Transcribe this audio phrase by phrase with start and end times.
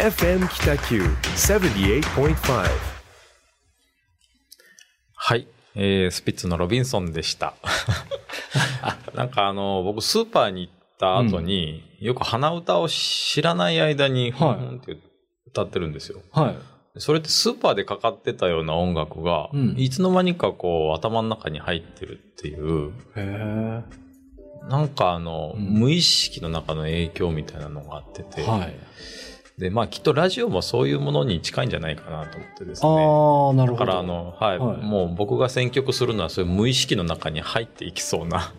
[0.00, 1.02] FM 北九
[1.36, 2.64] 78.5
[5.14, 7.52] はい、えースピッツのロビンソンでした。
[9.14, 14.96] なんかあの、僕スーパーに行った後に、よく鼻歌を知らない間に、ふはいんって
[15.48, 16.22] 歌ってるんですよ。
[16.32, 16.56] はい。
[16.98, 23.82] それってスーパーでかかってたような音楽が、うんいつの間にかこう頭の中に入ってるっていう、へ
[24.66, 28.44] なんかあの、うん無意識の中の影響みたいなのがあってて、え。
[28.46, 28.74] はい。
[29.60, 32.94] で、まあきっとラジオもそういうものに近いんじゃないかなと思ってですあね。
[32.94, 33.84] あ、なるだほど。
[33.84, 38.52] からあの、はい、はいもう僕が選曲するのはそういう無意識の中に入っていきそうな、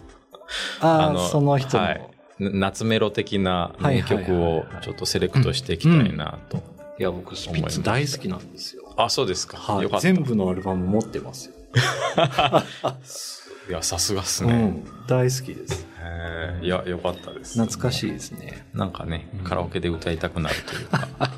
[0.79, 1.83] ああ、その人の。
[1.83, 6.57] はい、な夏メロ的な名曲をちょっとセレクトしていきたいなと。
[6.99, 8.93] いや、僕、スピッツ大好きなんですよ。
[8.95, 9.57] あ、そうですか。
[9.57, 9.83] はい。
[9.83, 9.99] よか。
[9.99, 11.55] 全部のアルバム持ってますよ。
[13.69, 14.53] いや、さすがっすね。
[14.53, 15.07] うん。
[15.07, 15.87] 大好きです。
[16.01, 17.59] へーいや、よかったです。
[17.59, 18.67] 懐かしいですね。
[18.73, 21.07] なんかねうん、カラオケで歌いたくなるというか。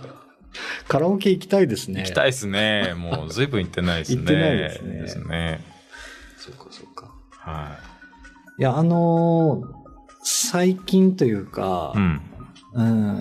[0.87, 2.01] カラオケ行きたいですね。
[2.01, 2.93] 行きたいですね。
[2.95, 4.17] もう随分行ってないですね。
[4.17, 5.61] 行ってないですねですね。
[6.37, 7.11] そうか、そうか。
[7.31, 7.77] は
[8.57, 9.83] いや、あのー
[10.25, 11.97] 最近というかい。
[11.97, 12.21] う、ん。
[12.73, 13.19] うん、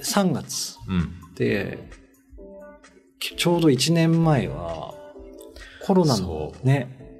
[0.00, 1.22] 3月うん。
[3.36, 4.94] ちょうど1年前は、
[5.84, 7.18] コロナのそね、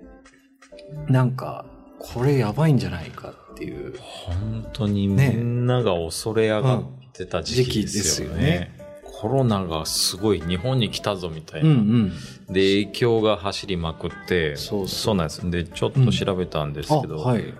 [1.08, 1.64] なんか、
[1.98, 8.34] これやばいんじゃないかっていう、本当にみんなが恐れ上がってた時期ですよね。
[8.34, 8.82] 時期ですよね
[9.22, 11.70] コロナがすごい日本に来たぞみたいな。
[11.70, 11.80] うんう
[12.50, 12.52] ん。
[12.52, 15.48] で、影響が走りまくって、そうそうなんです。
[15.48, 17.54] で、ちょっと調べたんですあ、けど、はい。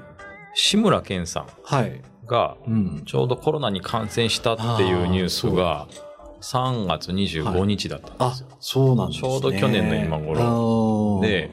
[0.54, 2.02] 志村けんさんはい。
[2.26, 3.02] が、うん。
[3.06, 5.86] ちょうどコロナに感染したっていうニュースが、
[6.40, 9.28] 3月25日だったんであすよ。、そうなんですね。
[9.28, 11.52] ちょうど去年の今頃で、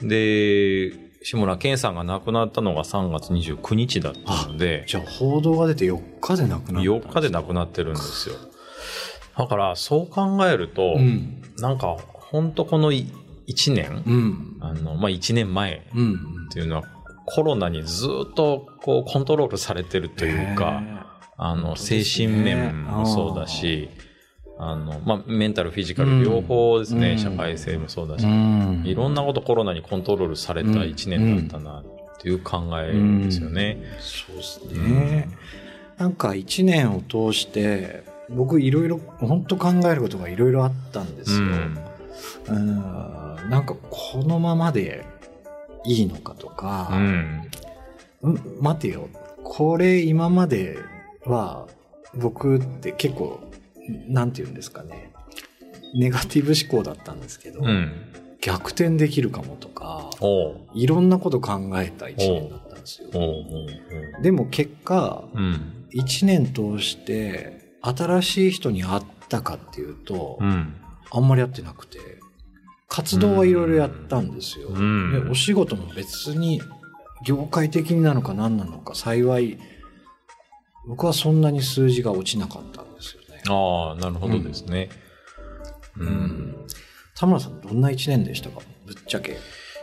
[0.00, 6.90] で、志村けんさんが亡くなったのが3月29日だったので、じゃあ報道が出て4日で亡くなった。
[6.90, 8.34] 4日で亡くなってるんですよ。
[9.36, 11.42] だから、そう考えると、うん。
[11.58, 13.06] なんか、本当この1
[13.72, 14.56] 年、うん。
[14.60, 16.14] あの、まあ、1年前うん。
[16.50, 16.82] っていうのは、
[17.24, 20.82] コロナにずっとこうコントロールされてるというか、
[21.36, 23.88] あの、精神面もそうだし、
[24.64, 28.82] あの、まあ、メンタル、フィジカル両方ですね、うん社会性もそうだし、うん。
[28.84, 32.92] いろんなことコロナにコントロールされた1年だったなっていう考え
[33.24, 33.82] ですよね。
[33.98, 35.28] そうですね。
[35.98, 41.46] なんか1年を通して、僕いろいろ、本当考えることがいろいろあったんですよ。
[42.50, 43.50] うん。
[43.50, 45.04] なんかこのままで
[45.84, 47.50] いいのかとか、うん。
[48.22, 49.08] うん、待てよ。
[49.42, 50.78] これ今まで
[51.26, 51.66] は
[52.14, 53.40] 僕って結構、
[54.08, 55.12] なんて言うんですかね。
[55.94, 57.92] ネガティブ思考だったんですけど、うん。
[58.40, 60.10] 逆転できるかもとか、
[60.74, 63.08] いろんなこと考えた一年だったんですよ。
[64.20, 65.86] でも結果、ううん。
[65.90, 70.74] 一年通して新しい人に会ったかっていうと、うん。
[71.10, 71.98] あんまり会ってなくて、
[72.92, 74.68] 活動はいろいろやったんですよ。
[74.68, 76.60] うんでお仕事も別に
[77.24, 79.58] 業界的になのか何なのか幸い
[80.86, 83.21] 僕はそんなに数字が落ちなかったんですよね。
[83.48, 84.90] ああ、なるほどですね。
[85.96, 86.04] う。
[86.04, 86.66] うん
[87.14, 88.60] 田村さんどんな一年でしたか？
[88.86, 89.36] ぶっちゃけ。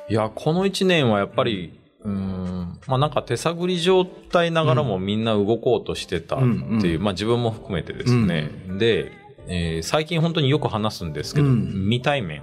[0.09, 8.49] いや、この一年はやっぱり、うん、まあなんか手探り状態ながらもみんな動こうとしてたっていう、うんうんまあ自分も含めてですね。
[8.79, 9.11] で、
[9.47, 12.41] えー最近本当によく話すんですけど、うん未対面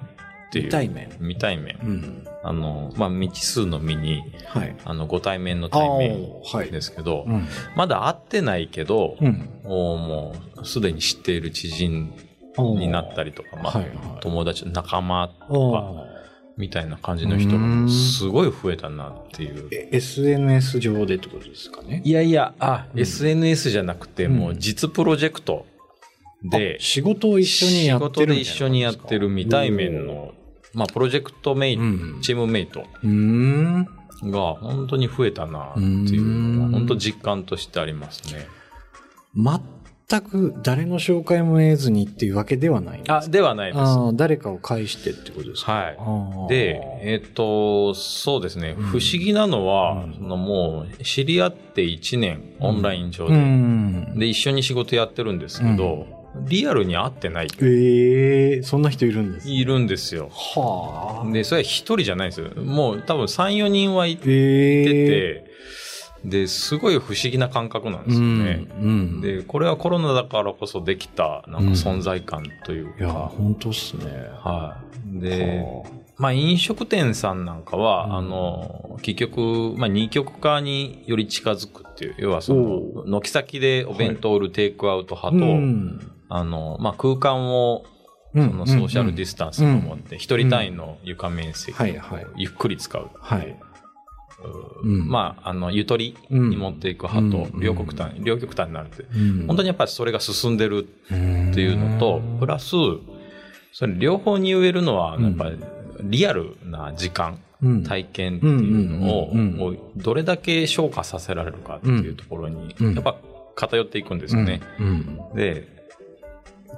[0.48, 0.64] っていう。
[0.64, 1.78] 未対面未対面。
[1.82, 2.26] うん。
[2.42, 4.76] あの、まあ未知数の未に、はい。
[4.84, 7.46] あの、ご対面の対面ですけど、うん。
[7.76, 9.48] まだ会ってないけど、うん。
[9.64, 12.12] もうもうすでに知っている知人
[12.58, 16.16] になったりとか、まあ、はいはい友達、仲間とか、あ
[16.56, 19.68] みたいな感じの人がすごい増えたなっていう。
[19.70, 22.00] え SNS 上でってことですかね？
[22.04, 25.66] いやいや、あ、うん SNS じゃなくて、もう実プロジェクト
[26.42, 30.32] であ、仕事を一緒にやってるみたいな仕事で一緒にやってる未対面の、
[30.76, 32.19] まあ、プロジェクトメイト、うん。
[32.22, 32.84] チームメイト。
[34.22, 36.72] が本当に増えたなっていうのは、うん。
[36.72, 38.47] 本当実感としてありますね。
[40.09, 43.16] 全く誰の紹介も得ずにっていうわけではないんですか？
[43.18, 43.84] あ、ではないです。
[44.15, 45.72] 誰かを介してってことですか？
[45.72, 46.48] はい。
[46.48, 50.15] で、えっ、と、そうですね、不思議なのは、うん。
[50.15, 54.18] そのもう知り合って1年、オンライン上うで、ん。
[54.18, 56.06] で、一緒に仕事やってるんですけど、
[56.48, 59.50] リアルに会ってない、ええそんな人いるんです。
[59.50, 60.28] いるんですよ。
[60.30, 61.33] はあ。
[61.33, 62.50] で、それは一人じゃないですよ。
[62.62, 64.84] もう多分3、4人はいてええ
[65.44, 65.47] て、
[66.24, 68.66] で、すごい不思議な感覚なんですよね。
[68.80, 69.21] うん。
[69.21, 74.06] で、これはコロナだからこそできた、なんか存在感といういや、か、本当っすね。
[74.42, 74.83] は
[75.16, 75.21] い。
[75.21, 75.84] で、は
[76.16, 87.84] まあ飲食店さんなんかは、うんあの、結局、まあ二極化により近づくっていう、要はその、軒先でお弁当を売るテイクアウトあ派と、うんあの、まあ、空間を、
[88.34, 91.86] そそのソーシャルディスタンスを持って、一人単位の床面積を
[92.36, 93.08] ゆっくり使う。
[93.18, 93.56] はい。
[94.82, 97.60] まあ、あの、ゆとりに持っていく派とう、ん。
[97.60, 99.18] 両極端、両極端になるって、う。
[99.44, 99.46] ん。
[99.46, 102.72] 本当にやっぱりそれが進んでるっていうのと、プラス、
[103.72, 105.24] それ両方に言えるのは、うん。
[105.24, 105.58] やっぱり
[106.02, 107.84] リアルな時間、うん。
[107.84, 112.94] 体験っていうのをどれだけ消化させられるかっていうところに、うん。
[112.94, 113.16] やっぱ
[113.54, 114.60] 偏っていくんですよね。
[114.78, 115.20] うん。
[115.34, 115.75] で、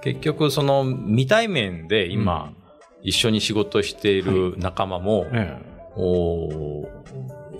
[0.02, 2.52] 結局その未対面で今、
[3.02, 5.58] 一緒に仕事している仲間も、え
[5.96, 6.88] お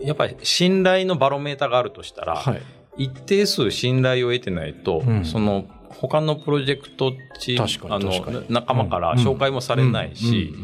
[0.02, 2.62] やっぱり信頼のバロメーターがあるとしたら、えはい。
[2.98, 5.24] 一定数信頼を得てないと、うん。
[5.24, 10.54] その他のプロジェクトチ確かにあの仲間から紹介もされないし、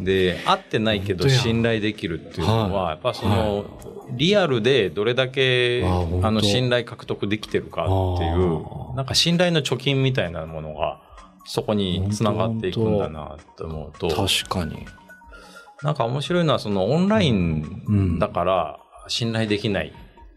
[0.00, 2.90] で、会ってないけど信頼できるっていうのは、はい。
[2.90, 3.64] やっぱその、
[4.12, 8.64] リアルでどれだけ、あの、信頼獲得できてるかっていう
[8.94, 11.00] なんか信頼の貯金みたいなものが、
[11.44, 14.86] そこに繋がっていくんだなと思うと、確かに。
[15.82, 19.92] なんか面白いのは、そのオンラインだから信頼できない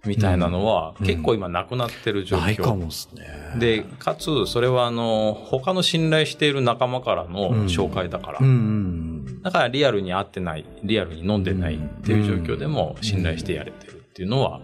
[0.06, 2.76] みたいなのは、うん結構今なくなってる状ないか況。
[2.76, 3.60] もですね。
[3.60, 9.42] で、かつ、それはあの、他の信頼している仲間からの紹介だから、うんうん。
[9.42, 14.60] だからリアルに会ってない、リアルに飲んでないっていう状況でも信頼してやれてるっていうのは、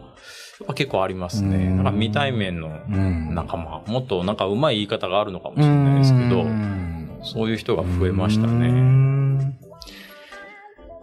[0.61, 1.55] ぱ結構ありますね。
[1.55, 1.77] うん。
[1.77, 3.35] だから未対面のうん。
[3.35, 7.09] 仲間、もっとなんかうまい言い方があるのかもしれないですけどう、ん。
[7.23, 8.67] そういう人が増えましたうね。
[8.71, 9.57] ん。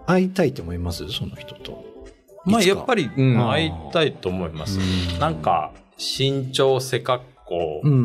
[0.07, 1.09] 会いたいと思います？
[1.11, 1.85] その人と。
[2.45, 4.79] まあやっぱり、うん、会いたいと思います。
[4.81, 5.21] うん。
[5.21, 7.97] なんか、身長、背格好う、んう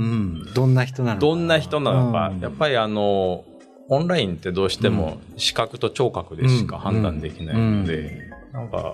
[0.50, 0.54] ん。
[0.54, 1.22] どんな人なのか。
[1.22, 2.30] どんな人なのか。
[2.30, 2.40] う、ん。
[2.42, 3.46] やっぱりあの、
[3.90, 8.22] オンラインってどうしても視覚と聴覚でしか判断できないので、
[8.52, 8.94] なんか、まあ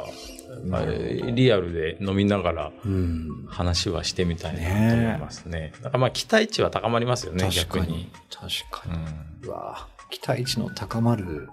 [1.33, 3.45] リアルで飲みながらうん。
[3.47, 5.73] 話はしてみたいなと思いますね。
[5.81, 8.11] だからまあ期待値は高まりますよね、確逆にかに。。
[8.29, 8.95] 確かに。
[8.95, 11.49] うんうわ期待値の高まる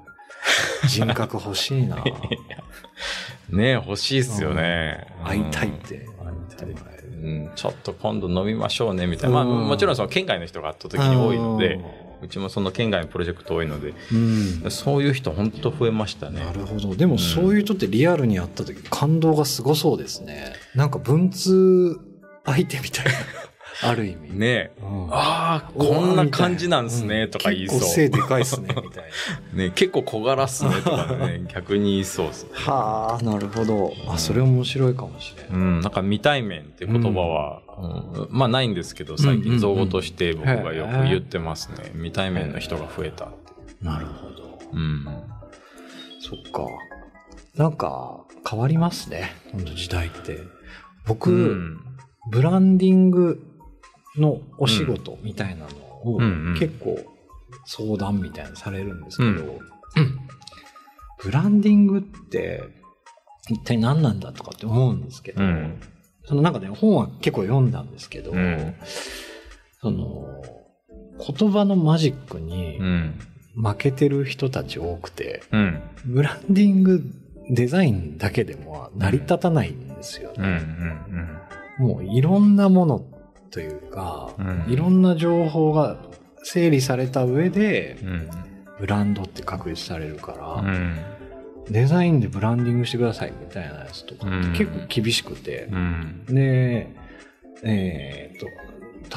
[0.88, 2.03] 人格欲しいな。
[3.50, 5.06] ね欲しいっすよね。
[5.25, 5.97] 会いたいって。
[5.97, 6.17] うん
[6.56, 9.37] 会いたいうんちょっと今度飲みましょうねみたいな。
[9.37, 11.81] まあうんもちろんその県外の人が会った時に多いので、
[12.23, 14.71] うちもその県外のプロジェクト多いので、うん。
[14.71, 16.41] そういう人本当増えましたね。
[16.41, 16.95] なるほど。
[16.97, 20.55] でもそういう人ってリアルに会った時感動がすごそうですね。
[20.75, 21.99] なんか文通
[22.45, 23.11] 相手みたいな。
[23.82, 24.38] ある意味。
[24.38, 27.81] ねうんああ、こんな感じなんすね、とか言いそう。
[27.81, 29.05] 結構背でかいっすね、みたい
[29.52, 29.64] な。
[29.64, 32.50] ね結構小柄っすね、とかね、 逆に言いそうっすね。
[32.55, 33.93] はあ、なるほど。
[34.08, 35.50] あ、それ面白いかもしれない。
[35.52, 41.90] うん、なんか未対面って言葉は、うんまあないんですけど、最うんうんうん近造語として僕がよく言ってますね。
[41.93, 43.52] 未対面の人が増えたって。
[43.82, 44.58] なるほど。
[44.72, 45.06] うん。
[46.20, 46.67] そっか。
[47.56, 49.34] なんか、変わりますね。
[49.52, 50.40] この時代って。
[51.06, 51.81] 僕、うん
[52.29, 53.40] ブランディング
[54.19, 56.99] のお仕事みたいなのを、うんうん結構
[57.65, 59.39] 相談みたいなのされるんですけど、うん
[61.23, 62.63] ブランディングって
[63.49, 65.81] 一体何なんだとかって思うんですけど、うん
[66.25, 68.75] そのなんかね、本は結構読んだんですけど、うん
[69.81, 70.27] その、
[71.19, 73.19] 言葉のマジックにうん。
[73.59, 75.81] 負けてる人たち多くて、うん。
[76.05, 77.03] ブランディング
[77.49, 80.45] デザインだけでも成り立たないんですようん。
[80.45, 80.57] うね。
[80.59, 81.41] ん。
[81.79, 83.05] もういろんなもの
[83.50, 85.96] というか、うんいろんな情報が
[86.43, 88.31] 整理された上で、うん。
[88.79, 90.96] ブランドって確立されるから、うん。
[91.70, 96.24] デザインでブランディングしてくださいみたいなやつとかってうん結構厳しくて、うん。
[96.26, 96.88] で、
[97.65, 98.46] えーっと、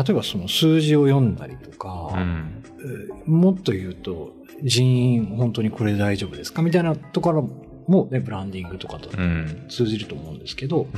[0.04, 2.64] 例えばその数字を読んだりとか、うん。
[2.80, 4.34] えーもっと言うと、
[4.64, 7.44] 人員本当にこれ大丈夫ですかみたいなところ
[7.88, 9.66] もね、ブランディングとかとうん。
[9.70, 10.90] 通じると思うんですけど、うん。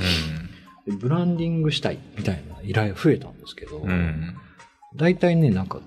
[0.86, 4.36] でブランディングしたいみたいな依頼が増えたんですけど、うん。
[4.96, 5.80] 大体ね、なんか、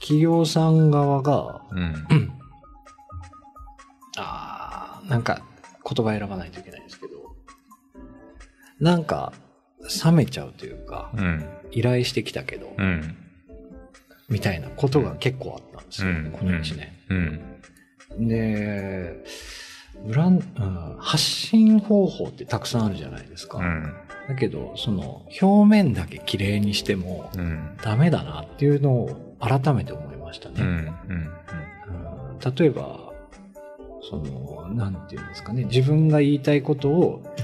[0.00, 1.94] 企業さん側が、うん。
[4.16, 5.42] あーなんか
[5.84, 7.36] 言葉選ばないといけないんですけど、
[8.80, 9.32] なんか、
[10.04, 11.46] 冷めちゃうというか、うん。
[11.70, 13.16] 依頼してきたけど、うん。
[14.28, 16.88] みたいなことが結構あったんですよ、うんこの1年。
[17.10, 17.14] う
[18.24, 18.28] ん。
[18.28, 19.24] で、
[20.06, 23.58] ブラン、うん発信方法ってたくさんあるじゃないですか。
[23.58, 23.94] うん。
[24.28, 27.76] だけど、その表面だけ綺麗にしてもうん。
[27.82, 30.56] ダメだなっていうのを改めて思いましたね。
[30.58, 30.66] うん。
[30.66, 31.30] うん
[32.56, 33.12] 例えば、
[34.08, 37.34] その、なんていうんですかね、自分が言いたいことを、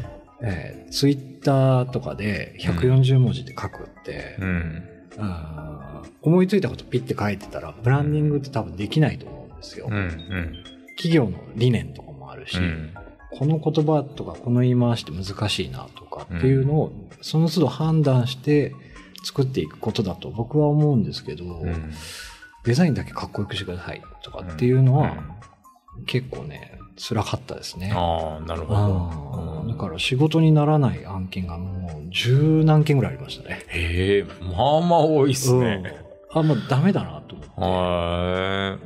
[0.41, 4.83] えー、ツイッターとかで140文字で書くって、うん。
[5.19, 9.89] あー思いついたことピッて書いてたら、ブランディングって多分できないと思うんですよ。
[9.91, 9.95] うん。
[9.95, 10.65] うん。
[10.97, 12.57] 企業の理念とかもあるし、
[13.37, 18.75] この言葉とかこの言い回しって難しいなとかっていうのを、その都度判断して
[19.25, 21.93] 作っていくことだと僕は思うんですけど、うん
[22.65, 25.17] デザインだけかっこよくしてくださいとかっていうのは、
[26.07, 27.93] 結構ね、辛かったですね。
[27.95, 29.61] ああ、なるほど。
[29.61, 33.65] うんだから仕事にならない案件がもう十何件ぐらいありましたね。
[33.69, 35.83] へえ、まあまあ多いっすね。
[36.33, 37.61] うんあ、もうダメだなと思って。
[37.61, 38.79] は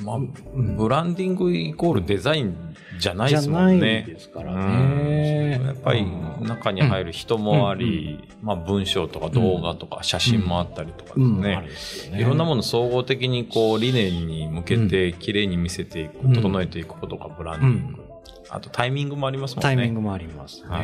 [0.00, 0.02] い。
[0.02, 0.20] まあ、う
[0.60, 2.65] んブランディングイコールデザイン
[2.98, 4.04] じゃないですもんね。
[4.06, 5.60] ですからうんね。
[5.64, 18.02] やっぱりうん中に入る人もあり、まあ文章とか動画とか写真もあったりとかですねいろんなもの総合的にこう理念に向けて綺麗に見せていく、うん整えていくことがブランディング。
[18.48, 19.62] あとタイミングもありますもんね。
[19.62, 20.68] タイミングもありますね。
[20.68, 20.82] は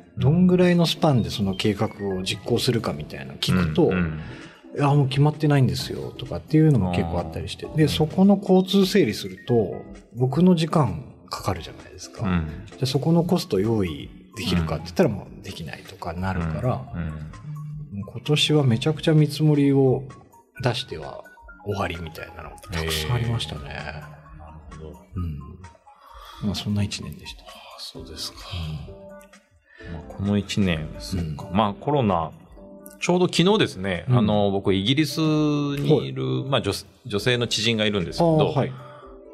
[0.00, 7.66] いどんぐらいのスパンでその計画を実行するかみたいなの聞くと、いや、もう決まってないんですよとかっていうのも結構あったりして。
[7.76, 9.82] で、そこの交通整理すると、
[10.14, 12.26] 僕の時間かかるじゃないですか。
[12.26, 17.30] うんじゃあそこのコスト用意できるかって言ったらもうできないとかなるから、うん
[17.96, 20.02] 今年はめちゃくちゃ見積もりを
[20.62, 21.22] 出しては
[21.64, 23.62] 終わりみたいなのたくさんありましたね。
[23.68, 24.98] なるほど。
[25.14, 25.38] うん。
[26.42, 27.42] まあそんな一年でした。
[27.42, 27.46] あ
[27.78, 28.38] そうですか。
[29.92, 32.32] まあ、この1年、そうかうんまあコロナ、
[33.00, 36.72] ちょうど昨日ですね、うんあの、僕イギリスにいる、まあ女
[37.06, 38.72] 女性の知人がいるんですけど、はい。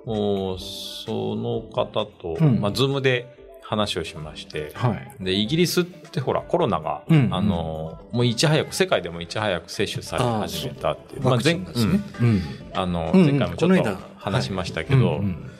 [0.04, 5.24] もうその方と、うんまあズームで話をしまして、はい。
[5.24, 11.28] で、イギリスってほらコロナが、うんあの、もういち早く、世界でもいち早く接種され始めたっていう。
[11.28, 12.00] ワクチンがですね。
[12.20, 12.28] うん。
[12.28, 12.42] うん
[12.74, 15.50] あの、うんうん前回もちょっと話しましたけど、うん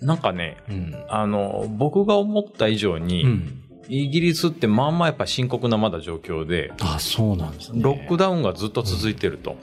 [0.00, 7.82] なんかね、うんあの、僕が思った以上に、うんイギリスってまあまあやっぱ深刻なまだ状況で、あ、そうなんですね。
[7.82, 9.56] ロックダウンがずっと続いてると。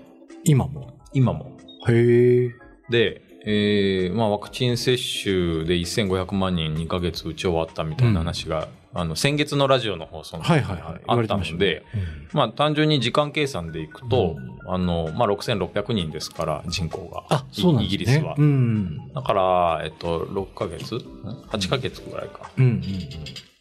[0.43, 0.93] 今も？
[1.13, 1.57] 今も。
[1.87, 2.51] へえ。
[2.89, 10.43] で、えーまあワクチン接種で1500万人2ヶ月打ち終わったみたいな話が、あの、先月のラジオの放送に。
[10.43, 11.83] あったので、て
[12.31, 17.23] まあ単純に時間計算でいくと、うあの、まあ6600人ですから、人口が。
[17.29, 17.87] あ、そうなんね。
[17.87, 18.35] イギリスは。
[18.37, 19.11] うん。
[19.15, 20.95] だから、えっと、6ヶ月？
[20.95, 22.51] ん ?8 ヶ月ぐらいか。
[22.55, 22.83] うんうん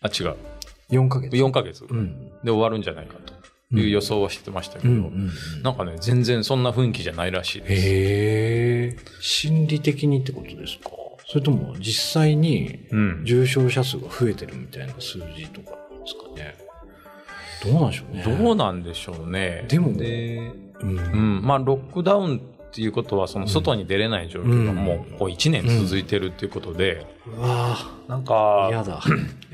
[0.03, 0.37] あ、違う。
[0.91, 1.07] うん。
[1.07, 1.33] 4ヶ月。
[1.35, 2.31] 4ヶ月でうん。
[2.45, 3.38] 終わるんじゃないかと
[3.73, 5.63] いう予想はしてましたけど、うんうんうん。
[5.63, 7.73] なんかね、全然そんな雰囲気じゃないらしいです。
[7.73, 8.97] へえ。
[9.21, 10.91] 心理的にってことですか？
[11.27, 13.25] それとも実際にうん。
[13.25, 16.57] 重症者数が増えてるみたいな数字とかですかね？
[17.65, 18.23] どうなんでしょうね。
[18.23, 19.65] どうなんでしょうね。
[19.69, 20.97] でもで、うん。
[20.97, 21.43] うん。
[21.43, 27.07] まあ、ロックダウンっていうことは、その外に出れない状況がもう、こう1年続いてるっていうことで、
[28.09, 29.03] なんぁ、か。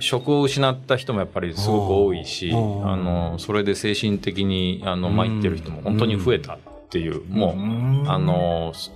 [0.00, 6.58] 職を失った人もやっぱりすごく多いし、あの、それで精神的に、あの、参ってる人も本当に増えたっ
[6.90, 8.90] ていう、もう、んあ、の、そ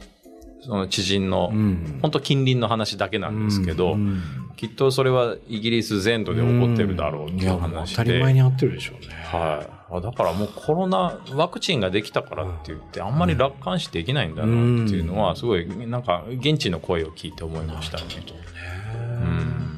[0.60, 1.98] その知人の、うん。
[2.02, 4.20] 本当近隣の話だけなんですけど、うん
[4.58, 8.32] きっとそれはイギリス全土で起こってるだろうっていう話当たり前で。
[8.32, 9.14] に合ってるでしょうね。
[9.14, 9.77] はい。
[9.90, 18.04] あだからもうコロナ、ワクチンができたからって言って、あんまり楽観視できないんだなっていうのは、すごい、なんか、現地の声を聞いて思いましたね。
[18.84, 19.68] うん。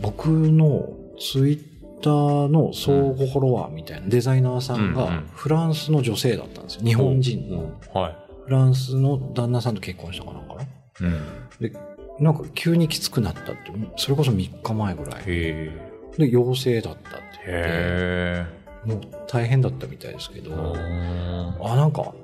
[0.00, 6.82] 僕のツイッターの相互フォロワーみたいなデザイナーさんがフランスの女性だったんですよ。
[6.84, 7.72] 日本人の。
[7.92, 8.16] はい。
[8.44, 10.62] フランスの旦那さんと結婚したかなんかな。
[11.00, 11.70] うん。
[11.70, 11.72] で、
[12.18, 13.56] なんか急にきつくなったって、
[13.96, 15.22] それこそ3日前ぐらい。
[15.26, 15.70] へ
[16.18, 18.46] で、陽性だったってって、へ
[18.88, 20.42] もう大変だったみたいですけえ。
[20.42, 21.56] ど、うん。
[21.60, 22.14] あ、なんか、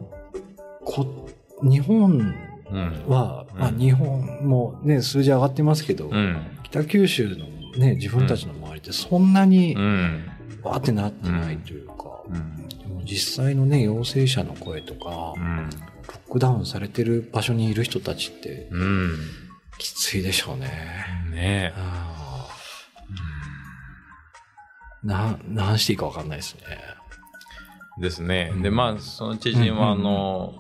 [0.85, 1.29] こ、
[1.63, 2.35] 日本
[2.71, 3.05] うん。
[3.07, 6.37] は、まあうん日本もね、数字上がってますけど、うん。
[6.65, 7.47] 北九州の
[7.79, 10.27] ね、自分たちの周りってそんなにうん。
[10.63, 12.69] わーってなってないというか、うん。
[12.69, 15.69] でも実際のね、陽性者の声とか、うん。
[15.71, 19.17] ロックダウンされてる場所にいる人たちってうん。
[19.79, 20.67] きついでしょうね。
[21.31, 21.75] ねえ。
[25.05, 26.61] な、なんしていいかわかんないですね。
[28.01, 28.51] ですね。
[28.55, 30.55] うんで、まあ、その知人は、あうんうんの、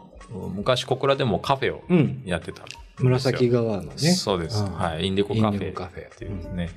[0.54, 2.22] 昔小倉でもカフェをうん。
[2.24, 2.80] やってたんですよ。
[3.00, 3.96] 紫側のね。
[3.98, 4.62] そうです。
[4.62, 5.06] うんはい。
[5.06, 6.70] インディコカフインディェゴカフェっていうですね。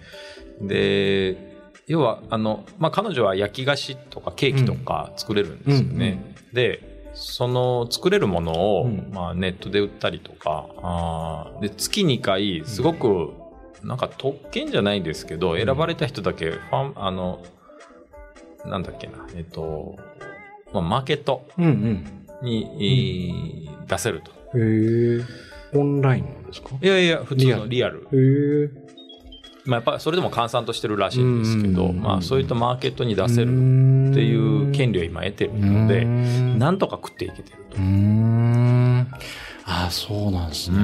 [0.62, 1.58] で、
[1.88, 6.34] 要は、あの、まあ、彼女は焼き菓子とかケーキとか作れるんですよね。
[6.54, 13.34] で、その作れるものを、うんまあ、ネットで売ったりとか、あーで、月2回、すごく、
[13.84, 17.44] なんか特権じゃないんですけど、ん選ばれた人だけ、ファン、あの、
[18.70, 19.98] なんだっけな、えっと、
[20.74, 22.06] まあ、マーケットうんうん。
[23.88, 24.32] 出せると。
[24.58, 24.60] へ
[25.20, 25.22] え。
[25.74, 26.70] オンラインなんですか？
[26.82, 28.08] いやいや、普通のリアル。
[28.12, 28.70] へえ。
[29.66, 34.36] まあ、やっぱそれでも換算としてるらしいんですけど、うんまあ、そういったマーケットに出せっるってい
[34.70, 37.78] う権利を今得てるので、ななんとか食っていけてると。
[39.66, 40.78] ああ、そうなんですね。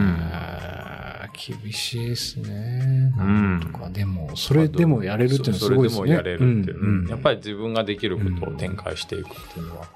[1.34, 3.12] うん厳しいですね。
[3.18, 3.60] うん。
[3.60, 5.98] とか、でも、それでもやれるっていうのはすごいですね。
[5.98, 7.08] それでもやれるっていう、うんうん。
[7.10, 9.88] やっぱり自分ができることを展開していくっていうのは、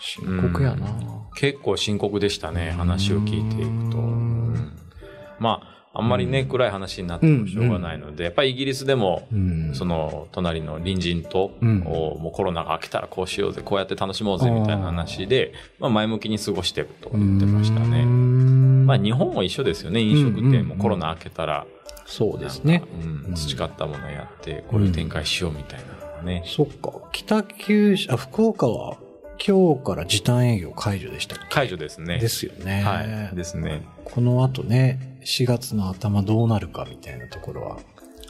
[0.00, 0.86] 深刻やな。
[1.36, 3.98] 結構深刻でしたね、話を聞いていくと。
[3.98, 4.54] うん。
[4.54, 4.72] うん
[5.38, 9.74] まあ、あんまりね、暗い話になってもしょうがないので、やっぱりイギリスでも、うん。
[9.74, 11.82] その隣の隣人と、うん。
[11.84, 18.04] おもうコロナが明けたらこうしようぜ、こうやって楽しもうぜみたいな話で、まあ、前向きに過ごしてると言ってましたうね。
[18.96, 20.00] んまあ日本も一緒ですよね。
[20.00, 21.66] 飲食店もコロナ明けたら、
[22.06, 22.82] そうですね。
[23.26, 25.80] うん、培ったものやって、こういう展開しようみたい
[26.16, 26.42] なね。
[26.46, 26.92] そっか。
[27.12, 28.98] 北九州、あ、福岡は
[29.44, 31.46] 今日から時短営業解除でしたっけ？
[31.48, 32.18] 解除ですね。
[32.18, 32.82] ですよね。
[32.82, 33.36] はい。
[33.36, 33.82] ですね。
[34.04, 37.84] この後ね、4月の頭どうなるかみたいなところはあり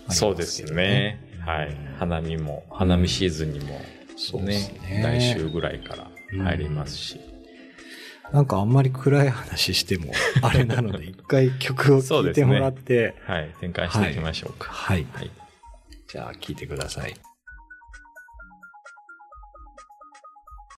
[0.06, 1.20] ますけど、そうですね。
[1.44, 1.76] はい。
[1.98, 3.80] 花見も、花見シーズンにも、
[4.16, 6.10] そうですね来週ぐらいから
[6.44, 7.20] 入りますし。
[8.32, 10.12] なんかあんまり暗い話しても
[10.42, 13.54] あれなので、一回曲を聴いてもらって、はい。
[13.60, 14.70] 展開していきましょうか。
[14.70, 15.06] はい。
[15.12, 15.30] はい。
[16.08, 17.14] じゃあ聴いてください。